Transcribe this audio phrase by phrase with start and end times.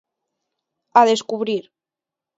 [0.99, 1.63] A descubrir.